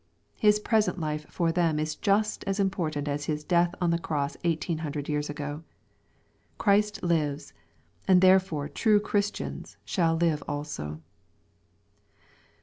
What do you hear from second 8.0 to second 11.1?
and therefore true Christians" shall live also."